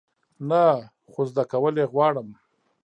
نه، 0.49 0.63
خو 1.11 1.21
زده 1.31 1.43
کول 1.51 1.73
یی 1.79 1.87
غواړم 1.93 2.27